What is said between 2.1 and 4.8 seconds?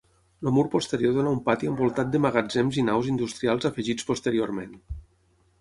de magatzems i naus industrials afegits posteriorment.